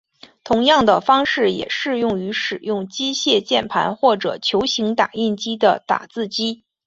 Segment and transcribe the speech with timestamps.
[0.43, 6.63] 同样的方式也适用于使用机械键盘或者球形打印头的打字机。